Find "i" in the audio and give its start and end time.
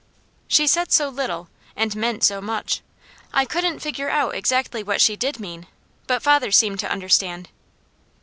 3.31-3.45